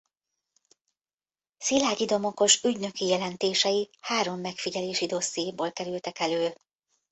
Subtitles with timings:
[1.57, 6.53] Szilágyi Domokos ügynöki jelentései három megfigyelési dossziéból kerültek elő.